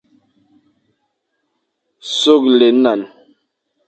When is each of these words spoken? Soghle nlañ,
Soghle 2.19 2.67
nlañ, 2.81 3.01